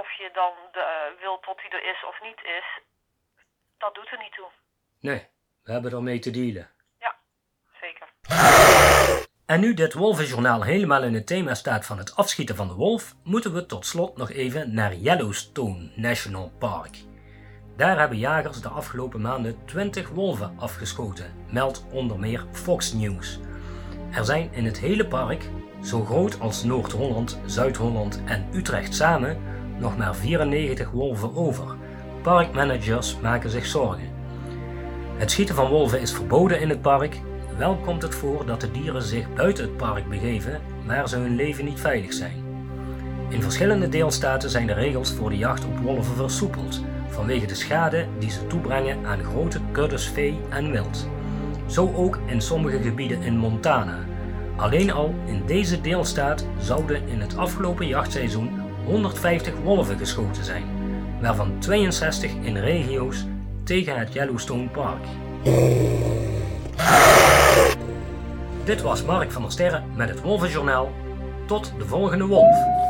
of 0.00 0.12
je 0.12 0.30
dan 0.32 0.52
de, 0.72 1.16
wilt 1.20 1.44
dat 1.44 1.60
hij 1.60 1.70
er 1.70 1.90
is 1.90 2.04
of 2.04 2.22
niet 2.22 2.40
is, 2.44 2.80
dat 3.78 3.94
doet 3.94 4.10
er 4.10 4.18
niet 4.18 4.32
toe. 4.32 4.48
Nee, 5.00 5.28
we 5.62 5.72
hebben 5.72 5.92
ermee 5.92 6.18
te 6.18 6.30
dealen. 6.30 6.70
Ja, 6.98 7.14
zeker. 7.80 8.08
En 9.46 9.60
nu 9.60 9.74
dit 9.74 9.92
wolvenjournaal 9.94 10.62
helemaal 10.62 11.02
in 11.02 11.14
het 11.14 11.26
thema 11.26 11.54
staat 11.54 11.86
van 11.86 11.98
het 11.98 12.16
afschieten 12.16 12.56
van 12.56 12.68
de 12.68 12.74
wolf, 12.74 13.14
moeten 13.24 13.54
we 13.54 13.66
tot 13.66 13.86
slot 13.86 14.16
nog 14.16 14.30
even 14.30 14.74
naar 14.74 14.94
Yellowstone 14.94 15.90
National 15.96 16.52
Park. 16.58 16.96
Daar 17.76 17.98
hebben 17.98 18.18
jagers 18.18 18.60
de 18.60 18.68
afgelopen 18.68 19.20
maanden 19.20 19.64
20 19.66 20.08
wolven 20.08 20.56
afgeschoten, 20.58 21.46
meldt 21.50 21.84
onder 21.90 22.18
meer 22.18 22.46
Fox 22.52 22.92
News. 22.92 23.38
Er 24.12 24.24
zijn 24.24 24.52
in 24.52 24.64
het 24.64 24.78
hele 24.78 25.08
park, 25.08 25.42
zo 25.82 26.04
groot 26.04 26.40
als 26.40 26.64
Noord-Holland, 26.64 27.38
Zuid-Holland 27.46 28.20
en 28.24 28.46
Utrecht 28.52 28.94
samen, 28.94 29.36
nog 29.78 29.96
maar 29.96 30.14
94 30.14 30.90
wolven 30.90 31.36
over. 31.36 31.76
Parkmanagers 32.22 33.16
maken 33.22 33.50
zich 33.50 33.66
zorgen. 33.66 34.10
Het 35.16 35.30
schieten 35.30 35.54
van 35.54 35.68
wolven 35.68 36.00
is 36.00 36.12
verboden 36.12 36.60
in 36.60 36.68
het 36.68 36.82
park 36.82 37.20
wel 37.58 37.76
komt 37.76 38.02
het 38.02 38.14
voor 38.14 38.46
dat 38.46 38.60
de 38.60 38.70
dieren 38.70 39.02
zich 39.02 39.34
buiten 39.34 39.64
het 39.64 39.76
park 39.76 40.08
begeven 40.08 40.60
waar 40.86 41.08
ze 41.08 41.16
hun 41.16 41.36
leven 41.36 41.64
niet 41.64 41.80
veilig 41.80 42.12
zijn. 42.12 42.44
In 43.28 43.42
verschillende 43.42 43.88
deelstaten 43.88 44.50
zijn 44.50 44.66
de 44.66 44.72
regels 44.72 45.12
voor 45.12 45.30
de 45.30 45.36
jacht 45.36 45.64
op 45.64 45.78
wolven 45.78 46.16
versoepeld 46.16 46.84
vanwege 47.08 47.46
de 47.46 47.54
schade 47.54 48.06
die 48.18 48.30
ze 48.30 48.46
toebrengen 48.46 49.06
aan 49.06 49.24
grote 49.24 49.60
kuddes 49.72 50.08
vee 50.08 50.40
en 50.50 50.70
wild. 50.70 51.08
Zo 51.66 51.92
ook 51.94 52.18
in 52.26 52.40
sommige 52.40 52.82
gebieden 52.82 53.22
in 53.22 53.36
Montana. 53.36 53.98
Alleen 54.62 54.92
al 54.92 55.14
in 55.24 55.42
deze 55.46 55.80
deelstaat 55.80 56.46
zouden 56.58 57.08
in 57.08 57.20
het 57.20 57.36
afgelopen 57.36 57.86
jachtseizoen 57.86 58.60
150 58.84 59.54
wolven 59.64 59.98
geschoten 59.98 60.44
zijn, 60.44 60.64
waarvan 61.20 61.58
62 61.58 62.30
in 62.40 62.56
regio's 62.56 63.24
tegen 63.64 63.98
het 63.98 64.12
Yellowstone 64.12 64.68
Park. 64.68 65.04
Dit 68.64 68.82
was 68.82 69.04
Mark 69.04 69.32
van 69.32 69.42
der 69.42 69.52
Sterren 69.52 69.84
met 69.96 70.08
het 70.08 70.20
Wolvenjournaal. 70.20 70.92
Tot 71.46 71.72
de 71.78 71.84
volgende 71.84 72.26
wolf. 72.26 72.81